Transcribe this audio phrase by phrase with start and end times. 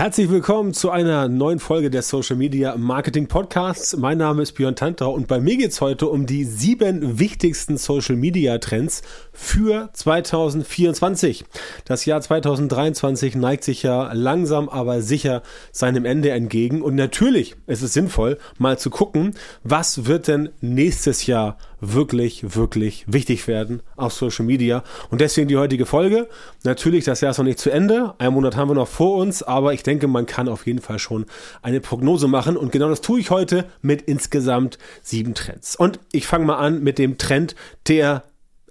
[0.00, 3.94] Herzlich willkommen zu einer neuen Folge der Social Media Marketing Podcasts.
[3.98, 8.16] Mein Name ist Björn Tantra und bei mir geht's heute um die sieben wichtigsten Social
[8.16, 9.02] Media Trends
[9.34, 11.44] für 2024.
[11.84, 17.82] Das Jahr 2023 neigt sich ja langsam aber sicher seinem Ende entgegen und natürlich ist
[17.82, 24.12] es sinnvoll, mal zu gucken, was wird denn nächstes Jahr wirklich, wirklich wichtig werden auf
[24.12, 24.82] Social Media.
[25.10, 26.28] Und deswegen die heutige Folge.
[26.64, 28.14] Natürlich, das Jahr ist noch nicht zu Ende.
[28.18, 30.98] Ein Monat haben wir noch vor uns, aber ich denke, man kann auf jeden Fall
[30.98, 31.26] schon
[31.62, 32.56] eine Prognose machen.
[32.56, 35.76] Und genau das tue ich heute mit insgesamt sieben Trends.
[35.76, 37.54] Und ich fange mal an mit dem Trend,
[37.88, 38.24] der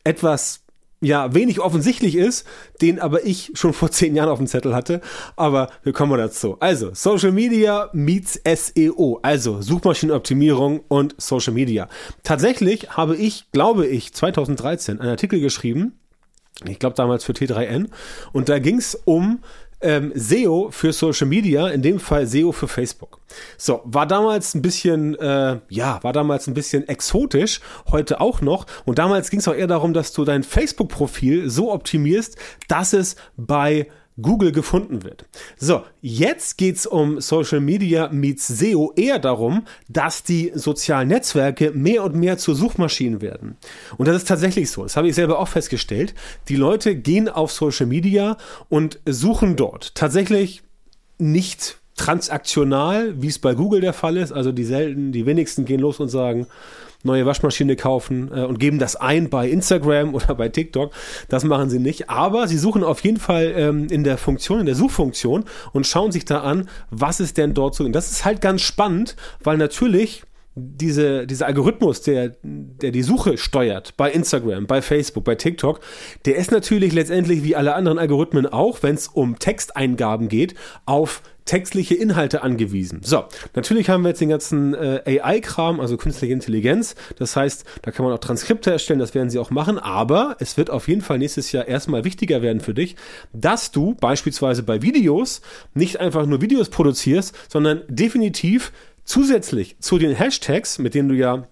[0.03, 0.61] etwas
[1.01, 2.45] ja wenig offensichtlich ist,
[2.81, 5.01] den aber ich schon vor zehn Jahren auf dem Zettel hatte.
[5.35, 6.57] Aber wir kommen dazu.
[6.59, 11.87] Also Social Media meets SEO, also Suchmaschinenoptimierung und Social Media.
[12.23, 15.99] Tatsächlich habe ich, glaube ich, 2013 einen Artikel geschrieben.
[16.67, 17.87] Ich glaube damals für T3N.
[18.33, 19.39] Und da ging es um
[19.81, 23.19] ähm, SEO für Social Media, in dem Fall SEO für Facebook.
[23.57, 28.65] So, war damals ein bisschen, äh, ja, war damals ein bisschen exotisch, heute auch noch.
[28.85, 32.37] Und damals ging es auch eher darum, dass du dein Facebook-Profil so optimierst,
[32.67, 33.87] dass es bei
[34.21, 35.25] Google gefunden wird.
[35.57, 42.03] So, jetzt geht's um Social Media meets SEO eher darum, dass die sozialen Netzwerke mehr
[42.03, 43.57] und mehr zu Suchmaschinen werden.
[43.97, 44.83] Und das ist tatsächlich so.
[44.83, 46.13] Das habe ich selber auch festgestellt.
[46.47, 48.37] Die Leute gehen auf Social Media
[48.69, 50.63] und suchen dort tatsächlich
[51.17, 54.31] nicht transaktional, wie es bei Google der Fall ist.
[54.31, 56.47] Also die selten, die wenigsten gehen los und sagen,
[57.03, 60.91] neue Waschmaschine kaufen äh, und geben das ein bei Instagram oder bei TikTok.
[61.27, 62.09] Das machen sie nicht.
[62.09, 66.11] Aber sie suchen auf jeden Fall ähm, in der Funktion, in der Suchfunktion und schauen
[66.11, 67.83] sich da an, was ist denn dort so.
[67.83, 70.23] Und das ist halt ganz spannend, weil natürlich
[70.55, 75.79] diese, dieser Algorithmus, der, der die Suche steuert, bei Instagram, bei Facebook, bei TikTok,
[76.25, 81.21] der ist natürlich letztendlich wie alle anderen Algorithmen auch, wenn es um Texteingaben geht, auf
[81.49, 83.01] textliche Inhalte angewiesen.
[83.03, 83.23] So,
[83.55, 86.93] natürlich haben wir jetzt den ganzen äh, AI-Kram, also künstliche Intelligenz.
[87.17, 89.79] Das heißt, da kann man auch Transkripte erstellen, das werden sie auch machen.
[89.79, 92.95] Aber es wird auf jeden Fall nächstes Jahr erstmal wichtiger werden für dich,
[93.33, 95.41] dass du beispielsweise bei Videos
[95.73, 98.71] nicht einfach nur Videos produzierst, sondern definitiv
[99.03, 101.47] zusätzlich zu den Hashtags, mit denen du ja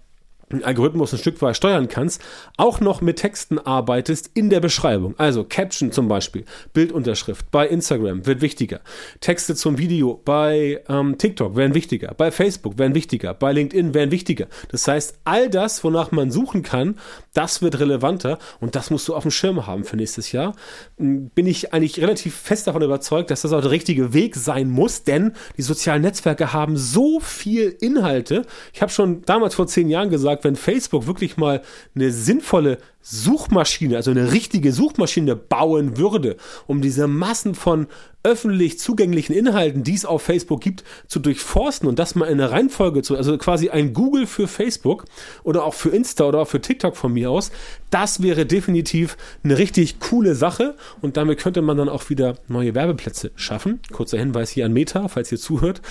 [0.63, 2.21] Algorithmus ein Stück weit steuern kannst,
[2.55, 5.13] auch noch mit Texten arbeitest in der Beschreibung.
[5.17, 8.79] Also Caption zum Beispiel, Bildunterschrift bei Instagram wird wichtiger.
[9.19, 14.11] Texte zum Video bei ähm, TikTok werden wichtiger, bei Facebook werden wichtiger, bei LinkedIn werden
[14.11, 14.47] wichtiger.
[14.69, 16.95] Das heißt, all das, wonach man suchen kann,
[17.33, 20.55] das wird relevanter und das musst du auf dem Schirm haben für nächstes Jahr.
[20.97, 24.69] Hm, bin ich eigentlich relativ fest davon überzeugt, dass das auch der richtige Weg sein
[24.69, 28.45] muss, denn die sozialen Netzwerke haben so viel Inhalte.
[28.71, 31.61] Ich habe schon damals vor zehn Jahren gesagt, gesagt, wenn Facebook wirklich mal
[31.95, 36.35] eine sinnvolle Suchmaschine, also eine richtige Suchmaschine bauen würde,
[36.65, 37.87] um diese Massen von
[38.27, 42.51] öffentlich zugänglichen Inhalten, die es auf Facebook gibt, zu durchforsten und das mal in der
[42.51, 45.05] Reihenfolge zu, also quasi ein Google für Facebook
[45.43, 47.51] oder auch für Insta oder auch für TikTok von mir aus,
[47.89, 52.75] das wäre definitiv eine richtig coole Sache und damit könnte man dann auch wieder neue
[52.75, 53.79] Werbeplätze schaffen.
[53.93, 55.81] Kurzer Hinweis hier an Meta, falls ihr zuhört.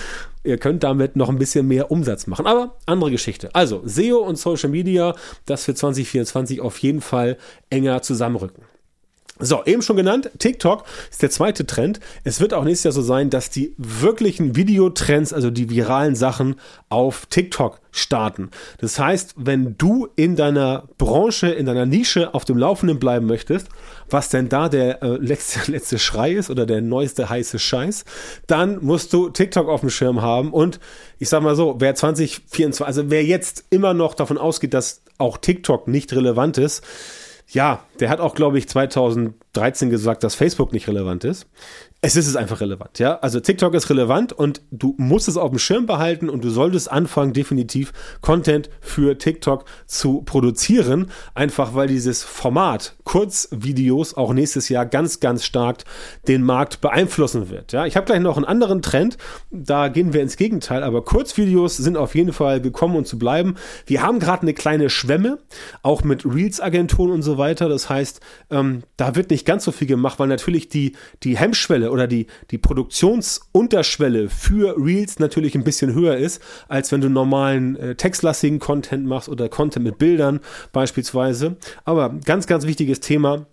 [0.43, 3.53] Ihr könnt damit noch ein bisschen mehr Umsatz machen, aber andere Geschichte.
[3.53, 7.37] Also SEO und Social Media, das für 2024 auf jeden Fall
[7.69, 8.63] enger zusammenrücken.
[9.39, 11.99] So, eben schon genannt, TikTok ist der zweite Trend.
[12.23, 16.55] Es wird auch nächstes Jahr so sein, dass die wirklichen Videotrends, also die viralen Sachen
[16.89, 18.49] auf TikTok starten.
[18.79, 23.69] Das heißt, wenn du in deiner Branche, in deiner Nische auf dem Laufenden bleiben möchtest,
[24.09, 28.05] was denn da der äh, letzte, letzte Schrei ist oder der neueste heiße Scheiß,
[28.47, 30.79] dann musst du TikTok auf dem Schirm haben und
[31.19, 35.37] ich sag mal so, wer 2024, also wer jetzt immer noch davon ausgeht, dass auch
[35.37, 36.83] TikTok nicht relevant ist,
[37.49, 41.47] ja, der hat auch, glaube ich, 2013 gesagt, dass Facebook nicht relevant ist
[41.99, 43.17] es ist es einfach relevant, ja.
[43.19, 46.91] Also TikTok ist relevant und du musst es auf dem Schirm behalten und du solltest
[46.91, 47.91] anfangen, definitiv
[48.21, 51.09] Content für TikTok zu produzieren.
[51.33, 55.85] Einfach weil dieses Format Kurzvideos auch nächstes Jahr ganz, ganz stark
[56.27, 57.71] den Markt beeinflussen wird.
[57.71, 59.17] Ja, ich habe gleich noch einen anderen Trend.
[59.49, 63.55] Da gehen wir ins Gegenteil, aber Kurzvideos sind auf jeden Fall gekommen und zu bleiben.
[63.87, 65.39] Wir haben gerade eine kleine Schwemme,
[65.81, 67.69] auch mit Reels-Agenturen und so weiter.
[67.69, 70.93] Das heißt, ähm, da wird nicht ganz so viel gemacht, weil natürlich die,
[71.23, 77.01] die Hemmschwelle oder die, die Produktionsunterschwelle für Reels natürlich ein bisschen höher ist, als wenn
[77.01, 80.39] du normalen äh, textlastigen Content machst oder Content mit Bildern
[80.71, 81.57] beispielsweise.
[81.85, 83.47] Aber ganz, ganz wichtiges Thema.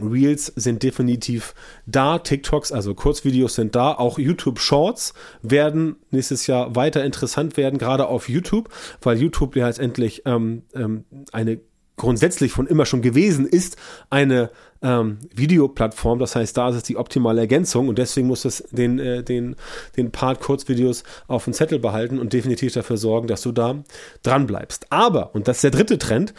[0.00, 5.12] Reels sind definitiv da, TikToks, also Kurzvideos sind da, auch YouTube Shorts
[5.42, 8.70] werden nächstes Jahr weiter interessant werden, gerade auf YouTube,
[9.02, 11.60] weil YouTube ja letztendlich ähm, ähm, eine
[12.02, 13.76] grundsätzlich von immer schon gewesen, ist
[14.10, 14.50] eine
[14.82, 16.18] ähm, Videoplattform.
[16.18, 19.54] Das heißt, da ist es die optimale Ergänzung und deswegen muss es den, äh, den,
[19.96, 23.84] den Part Kurzvideos auf dem Zettel behalten und definitiv dafür sorgen, dass du da
[24.24, 24.86] dran bleibst.
[24.90, 26.34] Aber, und das ist der dritte Trend,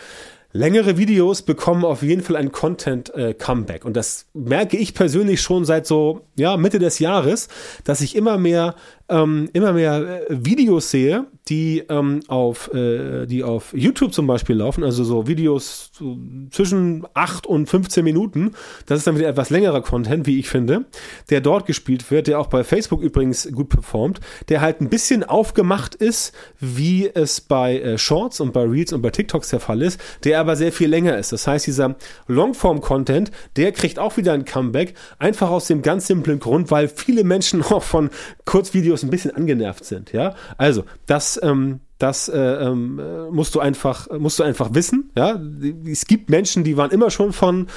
[0.56, 3.83] Längere Videos bekommen auf jeden Fall ein Content-Comeback.
[3.83, 7.48] Äh, und das merke ich persönlich schon seit so, ja, Mitte des Jahres,
[7.86, 8.75] dass ich immer mehr
[9.09, 14.56] ähm, immer mehr äh, Videos sehe, die ähm, auf äh, die auf YouTube zum Beispiel
[14.56, 16.18] laufen, also so Videos so
[16.51, 18.54] zwischen 8 und 15 Minuten.
[18.86, 20.86] Das ist dann wieder etwas längerer Content, wie ich finde,
[21.30, 25.24] der dort gespielt wird, der auch bei Facebook übrigens gut performt, der halt ein bisschen
[25.24, 29.81] aufgemacht ist, wie es bei äh, Shorts und bei Reels und bei TikToks der Fall
[29.81, 31.34] ist, der aber sehr viel länger ist.
[31.34, 31.95] Das heißt, dieser
[32.28, 37.24] Longform-Content, der kriegt auch wieder ein Comeback, einfach aus dem ganz simplen Grund, weil viele
[37.24, 38.10] Menschen auch von
[38.45, 40.36] Kurzvideos ein bisschen angenervt sind, ja.
[40.57, 43.01] Also, das, ähm, das äh, ähm,
[43.31, 45.39] musst du einfach, musst du einfach wissen, ja.
[45.85, 47.68] Es gibt Menschen, die waren immer schon von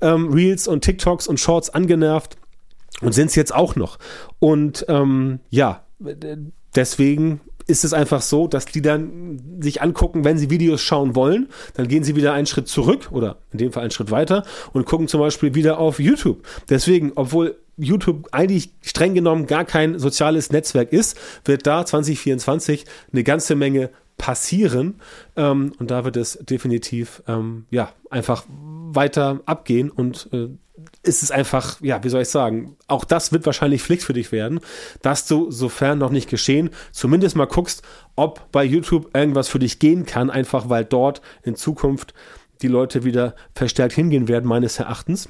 [0.00, 2.36] ähm, Reels und TikToks und Shorts angenervt
[3.00, 3.98] und sind es jetzt auch noch.
[4.40, 5.84] Und ähm, ja,
[6.74, 11.48] deswegen ist es einfach so, dass die dann sich angucken, wenn sie Videos schauen wollen,
[11.74, 14.86] dann gehen sie wieder einen Schritt zurück oder in dem Fall einen Schritt weiter und
[14.86, 16.42] gucken zum Beispiel wieder auf YouTube.
[16.68, 23.24] Deswegen, obwohl YouTube eigentlich streng genommen gar kein soziales Netzwerk ist, wird da 2024 eine
[23.24, 25.00] ganze Menge passieren.
[25.36, 30.48] Ähm, und da wird es definitiv ähm, ja einfach weiter abgehen und äh,
[31.02, 34.32] ist es einfach, ja, wie soll ich sagen, auch das wird wahrscheinlich Pflicht für dich
[34.32, 34.60] werden,
[35.02, 37.82] dass du, sofern noch nicht geschehen, zumindest mal guckst,
[38.14, 42.14] ob bei YouTube irgendwas für dich gehen kann, einfach weil dort in Zukunft
[42.62, 45.28] die Leute wieder verstärkt hingehen werden, meines Erachtens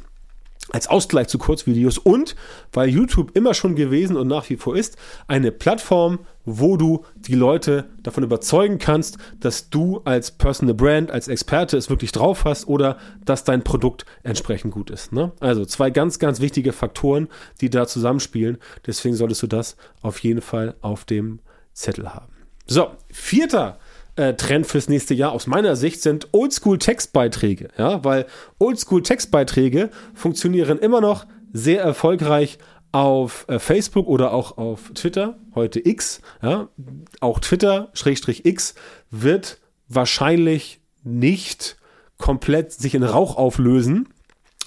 [0.70, 2.34] als Ausgleich zu Kurzvideos und
[2.72, 4.96] weil YouTube immer schon gewesen und nach wie vor ist,
[5.28, 11.28] eine Plattform, wo du die Leute davon überzeugen kannst, dass du als Personal Brand, als
[11.28, 15.12] Experte es wirklich drauf hast oder dass dein Produkt entsprechend gut ist.
[15.12, 15.32] Ne?
[15.40, 17.28] Also zwei ganz, ganz wichtige Faktoren,
[17.60, 18.58] die da zusammenspielen.
[18.86, 21.40] Deswegen solltest du das auf jeden Fall auf dem
[21.72, 22.32] Zettel haben.
[22.66, 23.78] So, vierter
[24.16, 27.68] äh, Trend fürs nächste Jahr aus meiner Sicht sind Oldschool-Textbeiträge.
[27.78, 28.26] Ja, weil
[28.58, 32.58] Oldschool-Textbeiträge funktionieren immer noch sehr erfolgreich
[32.92, 36.20] auf äh, Facebook oder auch auf Twitter, heute X.
[36.42, 36.68] Ja,
[37.20, 38.74] auch Twitter, Schrägstrich X,
[39.10, 39.58] wird
[39.88, 41.76] wahrscheinlich nicht
[42.18, 44.08] komplett sich in Rauch auflösen.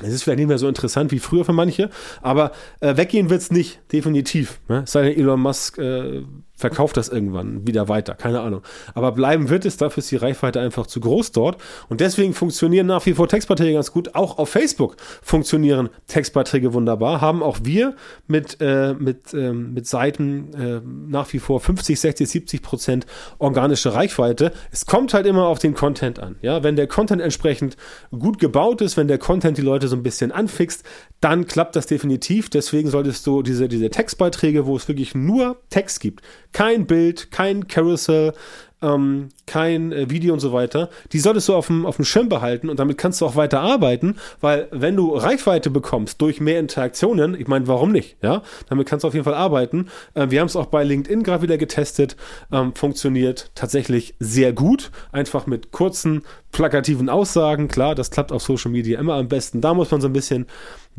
[0.02, 1.90] Es ist vielleicht nicht mehr so interessant wie früher für manche,
[2.22, 4.62] aber äh, weggehen wird es nicht, definitiv.
[4.70, 4.84] Ne?
[4.86, 6.24] Sei denn Elon Musk äh,
[6.60, 8.62] verkauft das irgendwann wieder weiter, keine Ahnung.
[8.94, 11.58] Aber bleiben wird es, dafür ist die Reichweite einfach zu groß dort.
[11.88, 14.14] Und deswegen funktionieren nach wie vor Textbeiträge ganz gut.
[14.14, 17.22] Auch auf Facebook funktionieren Textbeiträge wunderbar.
[17.22, 17.96] Haben auch wir
[18.28, 23.06] mit, äh, mit, ähm, mit Seiten äh, nach wie vor 50, 60, 70 Prozent
[23.38, 24.52] organische Reichweite.
[24.70, 26.36] Es kommt halt immer auf den Content an.
[26.42, 27.78] Ja, wenn der Content entsprechend
[28.12, 30.84] gut gebaut ist, wenn der Content die Leute so ein bisschen anfixt,
[31.22, 32.50] dann klappt das definitiv.
[32.50, 36.22] Deswegen solltest du diese, diese Textbeiträge, wo es wirklich nur Text gibt,
[36.52, 38.34] kein Bild, kein Carousel,
[38.82, 40.90] ähm, kein äh, Video und so weiter.
[41.12, 43.60] Die solltest du auf dem, auf dem Schirm behalten und damit kannst du auch weiter
[43.60, 48.18] arbeiten, weil wenn du Reichweite bekommst durch mehr Interaktionen, ich meine, warum nicht?
[48.22, 49.88] Ja, damit kannst du auf jeden Fall arbeiten.
[50.14, 52.16] Äh, wir haben es auch bei LinkedIn gerade wieder getestet,
[52.52, 57.68] ähm, funktioniert tatsächlich sehr gut, einfach mit kurzen, plakativen Aussagen.
[57.68, 59.62] Klar, das klappt auf Social Media immer am besten.
[59.62, 60.48] Da muss man so ein bisschen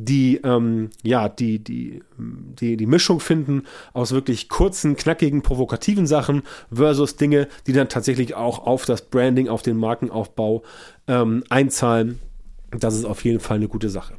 [0.04, 6.42] die, ähm, ja, die, die, die, die Mischung finden aus wirklich kurzen, knackigen, provokativen Sachen
[6.72, 10.62] versus Dinge, die dann tatsächlich auch auf das Branding, auf den Markenaufbau
[11.06, 12.18] ähm, einzahlen.
[12.70, 14.14] Das ist auf jeden Fall eine gute Sache.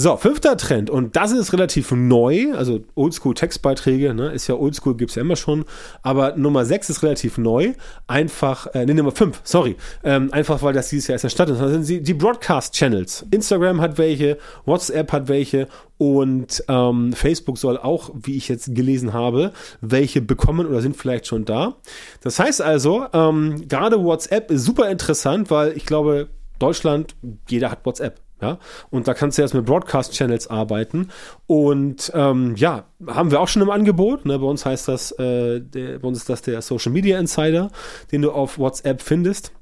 [0.00, 5.10] So, fünfter Trend, und das ist relativ neu, also Oldschool-Textbeiträge, ne, ist ja Oldschool, gibt
[5.10, 5.64] es ja immer schon,
[6.02, 7.72] aber Nummer sechs ist relativ neu,
[8.06, 9.74] einfach, äh, nee, Nummer fünf, sorry,
[10.04, 13.26] ähm, einfach weil das dieses Jahr erst entstanden ist, das sind die, die Broadcast-Channels.
[13.32, 19.12] Instagram hat welche, WhatsApp hat welche und ähm, Facebook soll auch, wie ich jetzt gelesen
[19.14, 19.50] habe,
[19.80, 21.74] welche bekommen oder sind vielleicht schon da.
[22.20, 26.28] Das heißt also, ähm, gerade WhatsApp ist super interessant, weil ich glaube,
[26.60, 27.16] Deutschland,
[27.48, 28.20] jeder hat WhatsApp.
[28.40, 28.58] Ja,
[28.90, 31.08] und da kannst du jetzt mit Broadcast-Channels arbeiten.
[31.46, 34.26] Und ähm, ja, haben wir auch schon im Angebot.
[34.26, 34.38] Ne?
[34.38, 37.70] Bei uns heißt das, äh, der, bei uns ist das der Social Media Insider,
[38.12, 39.52] den du auf WhatsApp findest.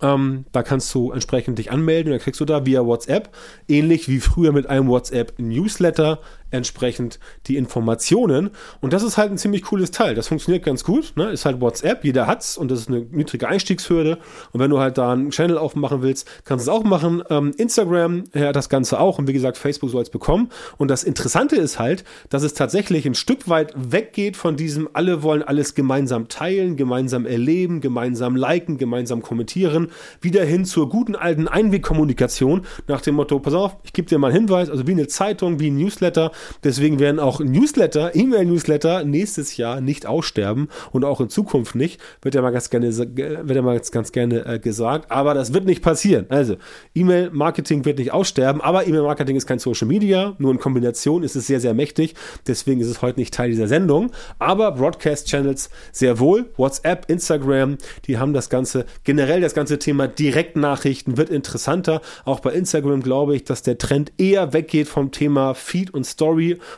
[0.00, 3.34] Ähm, da kannst du entsprechend dich anmelden und dann kriegst du da via WhatsApp,
[3.68, 8.50] ähnlich wie früher mit einem WhatsApp Newsletter, entsprechend die Informationen.
[8.80, 10.14] Und das ist halt ein ziemlich cooles Teil.
[10.14, 11.12] Das funktioniert ganz gut.
[11.16, 11.30] Ne?
[11.30, 14.18] Ist halt WhatsApp, jeder hat's und das ist eine niedrige Einstiegshürde.
[14.52, 17.22] Und wenn du halt da einen Channel aufmachen willst, kannst du es auch machen.
[17.30, 19.18] Ähm, Instagram ja, das Ganze auch.
[19.18, 20.48] Und wie gesagt, Facebook soll es bekommen.
[20.76, 25.22] Und das Interessante ist halt, dass es tatsächlich ein Stück weit weggeht von diesem, alle
[25.22, 29.88] wollen alles gemeinsam teilen, gemeinsam erleben, gemeinsam liken, gemeinsam kommentieren,
[30.20, 34.28] wieder hin zur guten alten Einwegkommunikation nach dem Motto, pass auf, ich gebe dir mal
[34.28, 36.30] einen Hinweis, also wie eine Zeitung, wie ein Newsletter.
[36.64, 42.00] Deswegen werden auch Newsletter, E-Mail-Newsletter nächstes Jahr nicht aussterben und auch in Zukunft nicht.
[42.22, 45.10] Wird ja mal ganz gerne, wird ja mal ganz gerne äh, gesagt.
[45.10, 46.26] Aber das wird nicht passieren.
[46.28, 46.56] Also,
[46.94, 50.34] E-Mail-Marketing wird nicht aussterben, aber E-Mail-Marketing ist kein Social Media.
[50.38, 52.14] Nur in Kombination ist es sehr, sehr mächtig.
[52.46, 54.10] Deswegen ist es heute nicht Teil dieser Sendung.
[54.38, 56.50] Aber Broadcast-Channels sehr wohl.
[56.56, 62.00] WhatsApp, Instagram, die haben das Ganze, generell das ganze Thema Direktnachrichten wird interessanter.
[62.24, 66.27] Auch bei Instagram glaube ich, dass der Trend eher weggeht vom Thema Feed und Story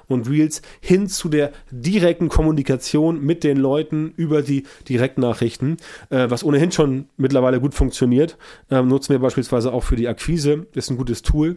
[0.08, 5.76] und Reels hin zu der direkten Kommunikation mit den Leuten über die Direktnachrichten,
[6.10, 8.36] äh, was ohnehin schon mittlerweile gut funktioniert.
[8.70, 11.56] Ähm, nutzen wir beispielsweise auch für die Akquise, ist ein gutes Tool.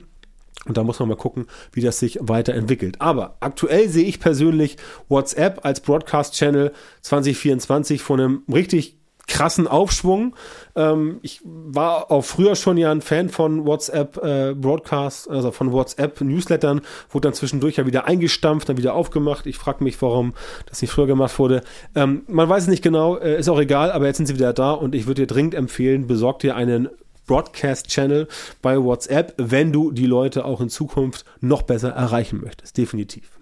[0.66, 3.02] Und da muss man mal gucken, wie das sich weiterentwickelt.
[3.02, 4.78] Aber aktuell sehe ich persönlich
[5.10, 6.72] WhatsApp als Broadcast-Channel
[7.02, 8.98] 2024 von einem richtig
[9.28, 10.36] krassen Aufschwung.
[10.76, 15.72] Ähm, ich war auch früher schon ja ein Fan von WhatsApp äh, Broadcast, also von
[15.72, 19.46] WhatsApp Newslettern, wurde dann zwischendurch ja wieder eingestampft, dann wieder aufgemacht.
[19.46, 20.34] Ich frage mich, warum
[20.68, 21.62] das nicht früher gemacht wurde.
[21.96, 24.54] Ähm, man weiß es nicht genau, äh, ist auch egal, aber jetzt sind sie wieder
[24.54, 26.90] da und ich würde dir dringend empfehlen, besorg dir einen
[27.26, 28.28] Broadcast-Channel
[28.62, 32.78] bei WhatsApp, wenn du die Leute auch in Zukunft noch besser erreichen möchtest.
[32.78, 33.40] Definitiv.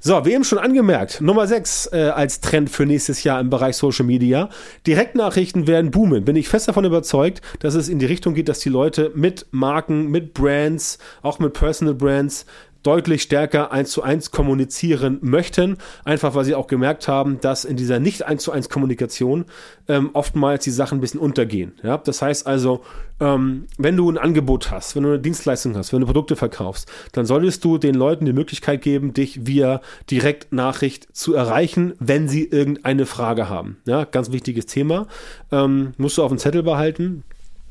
[0.00, 3.76] So, wie eben schon angemerkt, Nummer 6 äh, als Trend für nächstes Jahr im Bereich
[3.76, 4.50] Social Media.
[4.86, 6.24] Direktnachrichten werden boomen.
[6.24, 9.46] Bin ich fest davon überzeugt, dass es in die Richtung geht, dass die Leute mit
[9.50, 12.46] Marken, mit Brands, auch mit Personal Brands
[12.86, 17.76] deutlich stärker eins zu eins kommunizieren möchten, einfach weil sie auch gemerkt haben, dass in
[17.76, 19.46] dieser nicht eins zu eins Kommunikation
[19.88, 21.72] ähm, oftmals die Sachen ein bisschen untergehen.
[21.82, 21.98] Ja?
[21.98, 22.84] Das heißt also,
[23.18, 26.88] ähm, wenn du ein Angebot hast, wenn du eine Dienstleistung hast, wenn du Produkte verkaufst,
[27.12, 32.44] dann solltest du den Leuten die Möglichkeit geben, dich via Direktnachricht zu erreichen, wenn sie
[32.44, 33.78] irgendeine Frage haben.
[33.86, 35.08] Ja, ganz wichtiges Thema.
[35.50, 37.24] Ähm, musst du auf dem Zettel behalten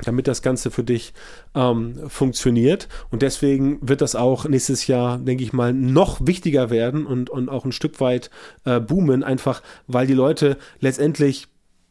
[0.04, 1.14] damit das Ganze für dich
[1.56, 2.88] ähm, funktioniert.
[3.12, 7.50] Und deswegen wird das auch nächstes Jahr, denke ich mal, noch wichtiger werden und, und
[7.50, 8.30] auch ein Stück weit
[8.66, 11.48] äh, boomen, einfach weil die Leute letztendlich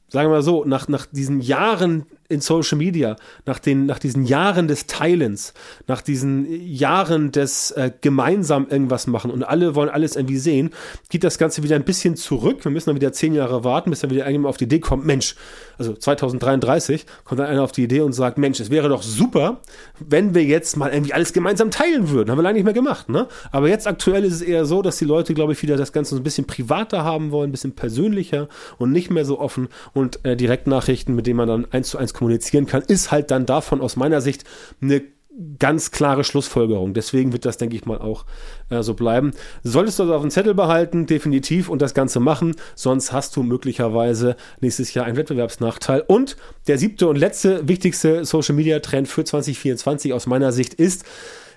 [0.08, 4.24] sagen wir mal so, nach, nach diesen Jahren in Social Media, nach, den, nach diesen
[4.24, 5.52] Jahren des Teilens,
[5.86, 10.70] nach diesen Jahren des äh, gemeinsam irgendwas machen und alle wollen alles irgendwie sehen,
[11.10, 12.64] geht das Ganze wieder ein bisschen zurück.
[12.64, 15.04] Wir müssen dann wieder zehn Jahre warten, bis dann wieder irgendjemand auf die Idee kommt,
[15.04, 15.34] Mensch,
[15.78, 19.60] also 2033 kommt dann einer auf die Idee und sagt, Mensch, es wäre doch super,
[19.98, 22.30] wenn wir jetzt mal irgendwie alles gemeinsam teilen würden.
[22.30, 23.28] Haben wir lange nicht mehr gemacht, ne?
[23.52, 26.14] Aber jetzt aktuell ist es eher so, dass die Leute, glaube ich, wieder das Ganze
[26.14, 30.24] so ein bisschen privater haben wollen, ein bisschen persönlicher und nicht mehr so offen und
[30.24, 33.80] äh, Direktnachrichten, mit denen man dann eins zu eins kommunizieren kann, ist halt dann davon
[33.80, 34.44] aus meiner Sicht
[34.80, 35.02] eine
[35.58, 36.94] ganz klare Schlussfolgerung.
[36.94, 38.24] Deswegen wird das, denke ich mal, auch
[38.70, 39.32] äh, so bleiben.
[39.62, 43.42] Solltest du das auf dem Zettel behalten, definitiv, und das Ganze machen, sonst hast du
[43.42, 46.04] möglicherweise nächstes Jahr einen Wettbewerbsnachteil.
[46.06, 46.36] Und
[46.68, 51.04] der siebte und letzte wichtigste Social-Media-Trend für 2024 aus meiner Sicht ist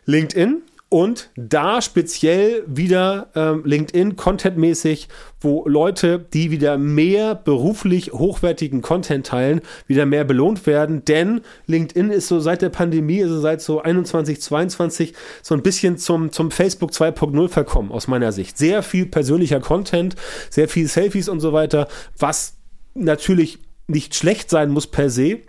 [0.06, 5.10] LinkedIn und da speziell wieder ähm, LinkedIn contentmäßig,
[5.41, 11.03] wo Leute, die wieder mehr beruflich hochwertigen Content teilen, wieder mehr belohnt werden.
[11.03, 15.98] Denn LinkedIn ist so seit der Pandemie, also seit so 21, 22 so ein bisschen
[15.98, 18.58] zum, zum Facebook 2.0 verkommen, aus meiner Sicht.
[18.58, 20.15] Sehr viel persönlicher Content,
[20.50, 22.56] sehr viel Selfies und so weiter, was
[22.94, 25.41] natürlich nicht schlecht sein muss per se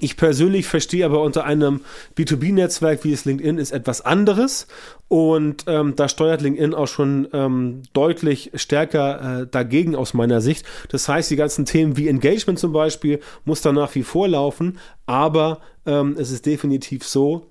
[0.00, 1.80] ich persönlich verstehe aber unter einem
[2.16, 4.66] B2B-Netzwerk, wie es LinkedIn ist, etwas anderes.
[5.08, 10.66] Und ähm, da steuert LinkedIn auch schon ähm, deutlich stärker äh, dagegen aus meiner Sicht.
[10.88, 14.78] Das heißt, die ganzen Themen wie Engagement zum Beispiel muss da nach wie vor laufen.
[15.06, 17.46] Aber ähm, es ist definitiv so,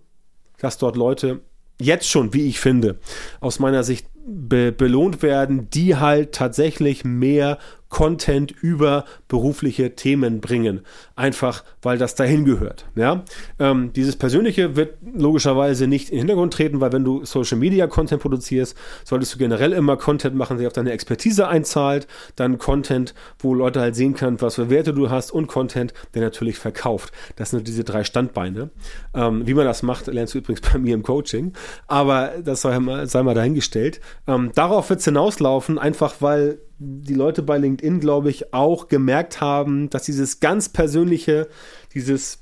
[0.60, 1.42] dass dort Leute
[1.80, 2.98] jetzt schon, wie ich finde,
[3.40, 7.58] aus meiner Sicht be belohnt werden, die halt tatsächlich mehr
[7.94, 10.82] Content über berufliche Themen bringen.
[11.16, 12.86] Einfach, weil das dahin gehört.
[12.96, 13.24] Ja?
[13.60, 17.86] Ähm, dieses Persönliche wird logischerweise nicht in den Hintergrund treten, weil wenn du Social Media
[17.86, 22.08] Content produzierst, solltest du generell immer Content machen, der auf deine Expertise einzahlt.
[22.36, 26.24] Dann Content, wo Leute halt sehen können, was für Werte du hast und Content, der
[26.24, 27.14] natürlich verkauft.
[27.36, 28.72] Das sind diese drei Standbeine.
[29.14, 31.54] Ähm, wie man das macht, lernst du übrigens bei mir im Coaching.
[31.86, 34.02] Aber das sei mal, sei mal dahingestellt.
[34.26, 39.42] Ähm, darauf wird es hinauslaufen, einfach weil die Leute bei LinkedIn, glaube ich, auch gemerkt
[39.42, 41.48] haben, dass dieses ganz persönliche,
[41.94, 42.40] dieses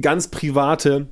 [0.00, 1.08] ganz private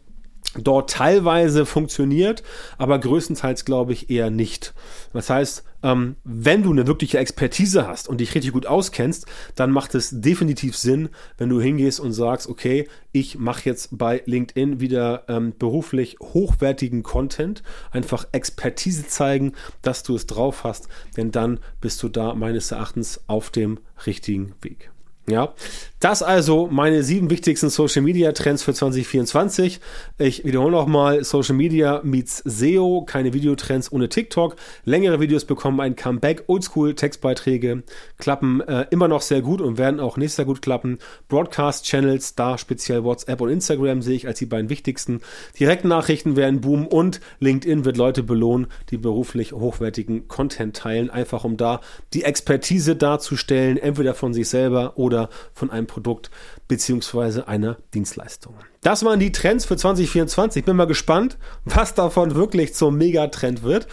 [0.62, 2.42] dort teilweise funktioniert,
[2.78, 4.74] aber größtenteils glaube ich eher nicht.
[5.12, 9.70] Das heißt, ähm, wenn du eine wirkliche Expertise hast und dich richtig gut auskennst, dann
[9.70, 14.80] macht es definitiv Sinn, wenn du hingehst und sagst, okay, ich mache jetzt bei LinkedIn
[14.80, 21.60] wieder ähm, beruflich hochwertigen Content, einfach Expertise zeigen, dass du es drauf hast, denn dann
[21.80, 24.90] bist du da meines Erachtens auf dem richtigen Weg.
[25.28, 25.54] Ja,
[25.98, 29.80] das also meine sieben wichtigsten Social Media Trends für 2024.
[30.18, 34.54] Ich wiederhole nochmal, Social Media meets SEO, keine Videotrends ohne TikTok.
[34.84, 37.82] Längere Videos bekommen ein Comeback, Oldschool Textbeiträge
[38.18, 40.98] klappen äh, immer noch sehr gut und werden auch nächstes Jahr gut klappen.
[41.28, 45.22] Broadcast Channels, da speziell WhatsApp und Instagram sehe ich als die beiden wichtigsten.
[45.58, 51.56] Direktnachrichten werden boomen und LinkedIn wird Leute belohnen, die beruflich hochwertigen Content teilen, einfach um
[51.56, 51.80] da
[52.12, 56.30] die Expertise darzustellen, entweder von sich selber oder oder von einem Produkt
[56.68, 58.54] beziehungsweise einer Dienstleistung.
[58.82, 60.60] Das waren die Trends für 2024.
[60.60, 63.88] Ich bin mal gespannt, was davon wirklich zum Megatrend wird.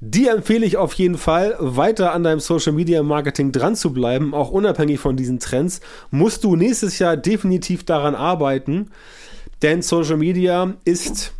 [0.00, 4.32] Die empfehle ich auf jeden Fall, weiter an deinem Social Media Marketing dran zu bleiben,
[4.32, 5.80] auch unabhängig von diesen Trends.
[6.10, 8.90] Musst du nächstes Jahr definitiv daran arbeiten,
[9.62, 11.32] denn Social Media ist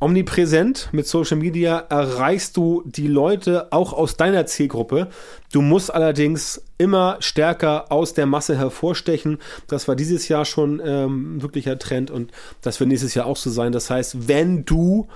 [0.00, 0.88] omnipräsent.
[0.92, 5.08] Mit Social Media erreichst du die Leute auch aus deiner Zielgruppe.
[5.52, 9.38] Du musst allerdings immer stärker aus der Masse hervorstechen.
[9.68, 13.50] Das war dieses Jahr schon ähm, wirklicher Trend und das wird nächstes Jahr auch so
[13.50, 13.72] sein.
[13.72, 15.06] Das heißt, wenn du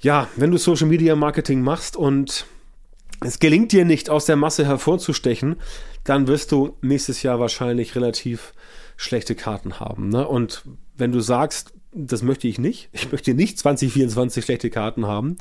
[0.00, 2.44] ja, wenn du Social Media Marketing machst und
[3.20, 5.56] es gelingt dir nicht aus der Masse hervorzustechen,
[6.04, 8.52] dann wirst du nächstes Jahr wahrscheinlich relativ
[8.96, 10.10] schlechte Karten haben.
[10.10, 10.28] Ne?
[10.28, 10.62] Und
[10.96, 12.88] wenn du sagst, das möchte ich nicht.
[12.92, 15.36] Ich möchte nicht 2024 schlechte Karten haben.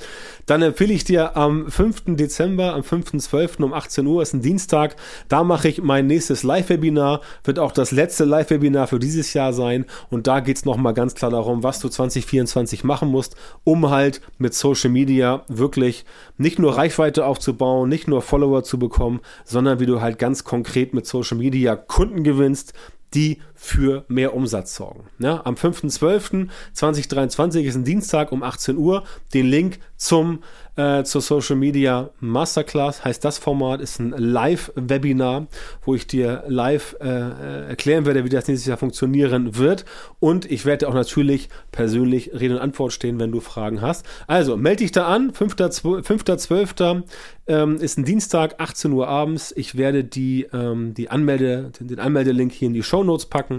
[0.46, 2.16] Dann empfehle ich dir am 5.
[2.16, 3.64] Dezember, am 5.12.
[3.64, 4.96] um 18 Uhr, ist ein Dienstag.
[5.30, 7.22] Da mache ich mein nächstes Live-Webinar.
[7.44, 9.86] Wird auch das letzte Live-Webinar für dieses Jahr sein.
[10.12, 14.22] Und da geht es nochmal ganz klar darum, was du 2024 machen musst, um halt
[14.38, 16.06] mit Social Media wirklich
[16.38, 20.94] nicht nur Reichweite aufzubauen, nicht nur Follower zu bekommen, sondern wie du halt ganz konkret
[20.94, 22.74] mit Social Media Kunden gewinnst,
[23.14, 25.06] die für mehr Umsatz sorgen.
[25.20, 29.06] Ja, am 5.12.2023 ist ein Dienstag um 18 Uhr.
[29.34, 30.44] Den Link zum,
[30.76, 35.48] äh, zur Social Media Masterclass heißt das Format, ist ein Live-Webinar,
[35.86, 39.86] wo ich dir live äh, erklären werde, wie das nächstes Jahr funktionieren wird.
[40.20, 44.06] Und ich werde auch natürlich persönlich Rede und Antwort stehen, wenn du Fragen hast.
[44.28, 45.32] Also melde dich da an.
[45.32, 47.04] 5.12.
[47.46, 49.54] Ähm, ist ein Dienstag, 18 Uhr abends.
[49.56, 53.53] Ich werde die, ähm, die Anmelde, den Anmeldelink hier in die Show Notes packen.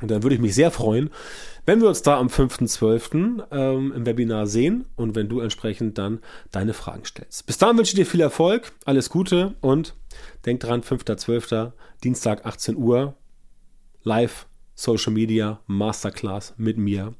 [0.00, 1.10] Und dann würde ich mich sehr freuen,
[1.66, 3.44] wenn wir uns da am 5.12.
[3.50, 7.46] Ähm, im Webinar sehen und wenn du entsprechend dann deine Fragen stellst.
[7.46, 9.94] Bis dahin wünsche ich dir viel Erfolg, alles Gute und
[10.46, 11.72] denk dran, 5.12.
[12.02, 13.14] Dienstag 18 Uhr,
[14.02, 17.14] live Social Media Masterclass mit mir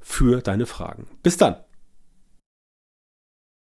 [0.00, 1.06] für deine Fragen.
[1.22, 1.56] Bis dann.